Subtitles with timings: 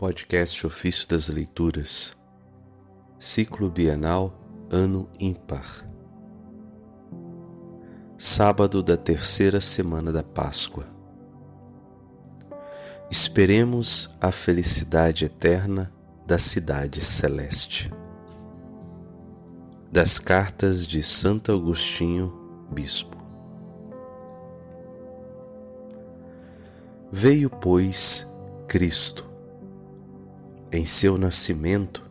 [0.00, 2.16] Podcast Ofício das Leituras,
[3.18, 4.32] Ciclo Bienal,
[4.70, 5.86] Ano Ímpar.
[8.16, 10.86] Sábado da terceira semana da Páscoa.
[13.10, 15.92] Esperemos a felicidade eterna
[16.26, 17.92] da cidade celeste.
[19.92, 22.32] Das Cartas de Santo Agostinho,
[22.72, 23.18] Bispo.
[27.12, 28.26] Veio, pois,
[28.66, 29.29] Cristo.
[30.72, 32.08] Em seu nascimento,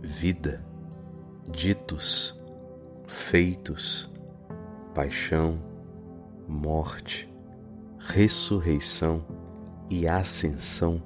[0.00, 0.64] vida,
[1.46, 2.34] ditos,
[3.06, 4.10] feitos,
[4.94, 5.58] paixão,
[6.48, 7.30] morte,
[7.98, 9.22] ressurreição
[9.90, 11.02] e ascensão,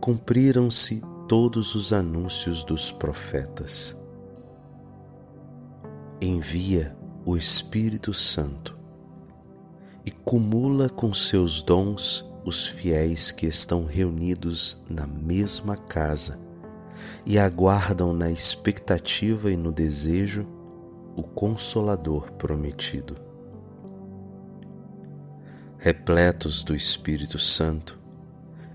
[0.00, 3.96] cumpriram-se todos os anúncios dos profetas.
[6.20, 8.78] Envia o Espírito Santo
[10.04, 16.38] e cumula com seus dons os fiéis que estão reunidos na mesma casa
[17.24, 20.46] e aguardam na expectativa e no desejo
[21.14, 23.16] o Consolador prometido.
[25.78, 27.98] Repletos do Espírito Santo,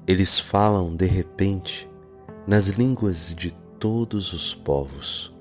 [0.05, 1.89] eles falam de repente
[2.45, 5.33] nas línguas de todos os povos.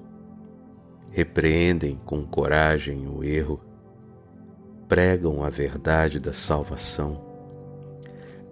[1.10, 3.60] Repreendem com coragem o erro,
[4.88, 7.25] pregam a verdade da salvação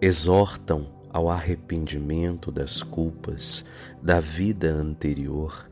[0.05, 3.65] exortam ao arrependimento das culpas
[4.03, 5.71] da vida anterior,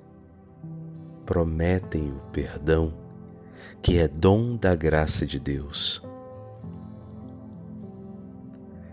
[1.27, 2.95] prometem o perdão,
[3.83, 6.03] que é dom da graça de Deus.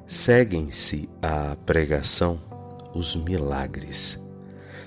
[0.06, 2.38] Seguem-se à pregação
[2.94, 4.20] os milagres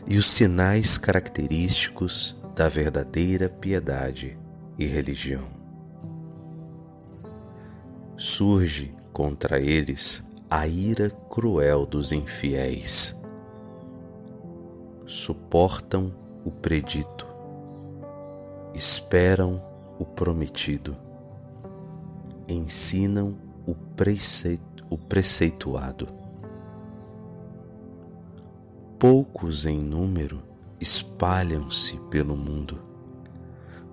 [0.07, 4.37] e os sinais característicos da verdadeira piedade
[4.77, 5.47] e religião.
[8.19, 13.19] Surge contra eles a ira cruel dos infiéis.
[15.07, 16.13] Suportam
[16.45, 17.27] o predito,
[18.75, 19.59] esperam
[19.99, 20.95] o prometido,
[22.47, 23.35] ensinam
[23.67, 26.07] o, preceito, o preceituado.
[28.99, 30.43] Poucos em número
[30.79, 32.79] espalham-se pelo mundo,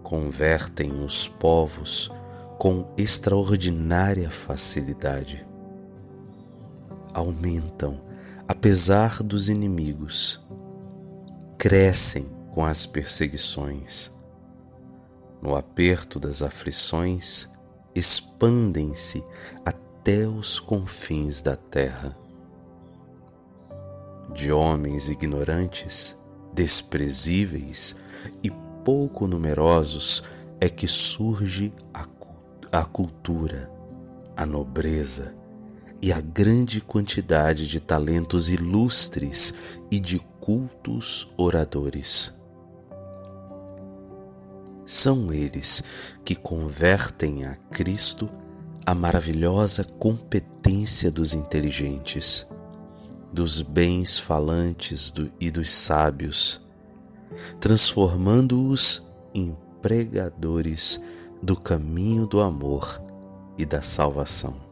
[0.04, 2.12] convertem os povos
[2.58, 5.48] com extraordinária facilidade
[7.14, 8.10] aumentam
[8.50, 10.42] apesar dos inimigos,
[11.56, 14.12] crescem com as perseguições.
[15.40, 17.48] No aperto das aflições,
[17.94, 19.24] expandem-se
[19.64, 22.18] até os confins da terra.
[24.34, 26.20] De homens ignorantes,
[26.52, 27.96] desprezíveis
[28.44, 28.50] e
[28.84, 30.24] pouco numerosos
[30.60, 32.08] é que surge a,
[32.72, 33.72] a cultura,
[34.36, 35.36] a nobreza,
[36.02, 39.54] e a grande quantidade de talentos ilustres
[39.92, 42.34] e de cultos oradores.
[44.86, 45.84] São eles
[46.24, 48.30] que convertem a Cristo
[48.86, 52.48] a maravilhosa competência dos inteligentes,
[53.32, 56.60] dos bens falantes e dos sábios,
[57.60, 61.00] transformando-os em pregadores
[61.44, 63.00] do caminho do amor
[63.58, 64.69] e da salvação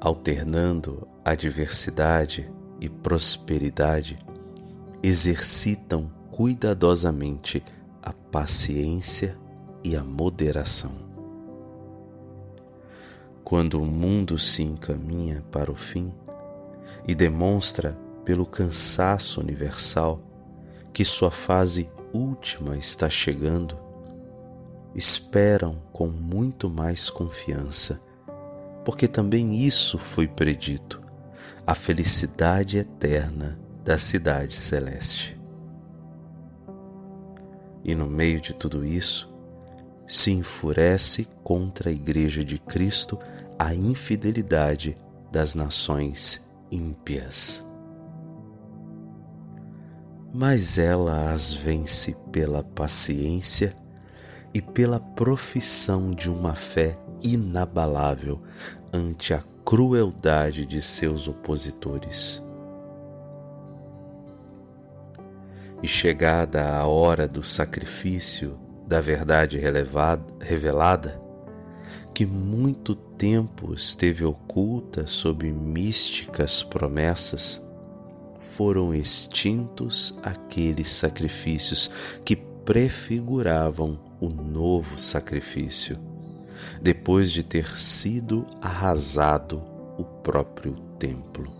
[0.00, 4.18] alternando adversidade e prosperidade,
[5.02, 7.62] exercitam cuidadosamente
[8.02, 9.38] a paciência
[9.82, 10.92] e a moderação.
[13.42, 16.12] Quando o mundo se encaminha para o fim
[17.06, 20.20] e demonstra pelo cansaço universal
[20.92, 23.78] que sua fase última está chegando,
[24.94, 28.00] esperam com muito mais confiança
[28.86, 31.02] porque também isso foi predito
[31.66, 35.36] a felicidade eterna da cidade celeste.
[37.82, 39.28] E no meio de tudo isso,
[40.06, 43.18] se enfurece contra a Igreja de Cristo
[43.58, 44.94] a infidelidade
[45.32, 46.40] das nações
[46.70, 47.66] ímpias.
[50.32, 53.72] Mas ela as vence pela paciência
[54.54, 56.96] e pela profissão de uma fé
[57.26, 58.40] inabalável
[58.92, 62.42] ante a crueldade de seus opositores.
[65.82, 69.60] E chegada a hora do sacrifício da verdade
[70.40, 71.20] revelada,
[72.14, 77.60] que muito tempo esteve oculta sob místicas promessas,
[78.38, 81.90] foram extintos aqueles sacrifícios
[82.24, 86.15] que prefiguravam o novo sacrifício
[86.80, 89.62] depois de ter sido arrasado
[89.98, 91.50] o próprio templo.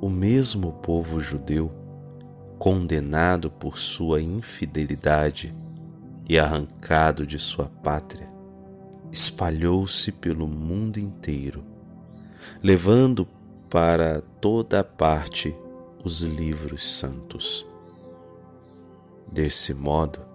[0.00, 1.70] O mesmo povo judeu,
[2.58, 5.54] condenado por sua infidelidade
[6.28, 8.28] e arrancado de sua pátria,
[9.12, 11.62] espalhou-se pelo mundo inteiro,
[12.62, 13.28] levando
[13.70, 15.54] para toda parte
[16.02, 17.66] os livros santos.
[19.30, 20.31] Desse modo,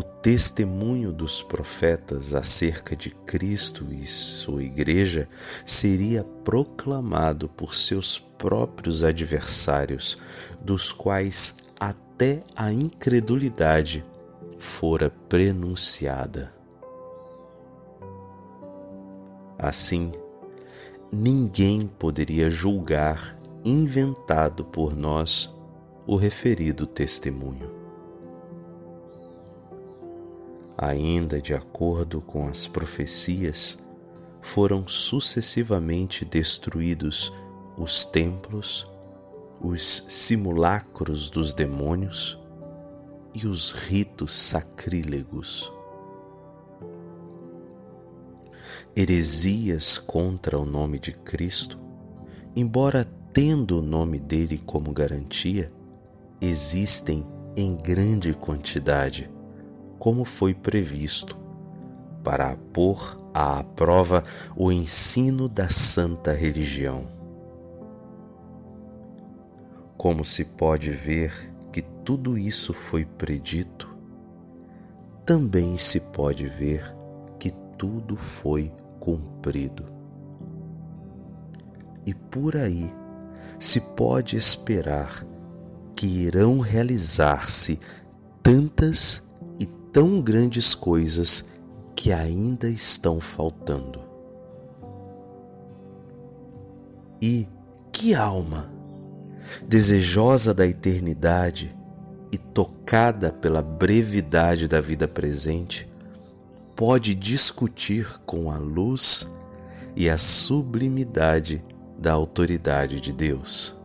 [0.00, 5.28] o testemunho dos profetas acerca de Cristo e sua Igreja
[5.66, 10.16] seria proclamado por seus próprios adversários,
[10.58, 14.02] dos quais até a incredulidade
[14.58, 16.50] fora prenunciada.
[19.58, 20.12] Assim,
[21.12, 25.54] ninguém poderia julgar inventado por nós
[26.06, 27.69] o referido testemunho.
[30.82, 33.76] Ainda de acordo com as profecias,
[34.40, 37.30] foram sucessivamente destruídos
[37.76, 38.90] os templos,
[39.60, 42.38] os simulacros dos demônios
[43.34, 45.70] e os ritos sacrílegos.
[48.96, 51.78] Heresias contra o nome de Cristo,
[52.56, 53.04] embora
[53.34, 55.70] tendo o nome dele como garantia,
[56.40, 57.22] existem
[57.54, 59.30] em grande quantidade,
[60.00, 61.36] como foi previsto,
[62.24, 64.24] para pôr à prova
[64.56, 67.04] o ensino da santa religião.
[69.98, 73.94] Como se pode ver que tudo isso foi predito,
[75.26, 76.96] também se pode ver
[77.38, 79.84] que tudo foi cumprido.
[82.06, 82.90] E por aí
[83.58, 85.26] se pode esperar
[85.94, 87.78] que irão realizar-se
[88.42, 89.29] tantas
[89.92, 91.44] tão grandes coisas
[91.94, 94.00] que ainda estão faltando.
[97.20, 97.46] E
[97.92, 98.70] que alma,
[99.66, 101.76] desejosa da eternidade
[102.32, 105.88] e tocada pela brevidade da vida presente,
[106.74, 109.28] pode discutir com a luz
[109.94, 111.62] e a sublimidade
[111.98, 113.79] da autoridade de Deus.